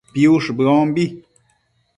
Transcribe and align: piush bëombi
piush 0.13 0.47
bëombi 0.57 1.05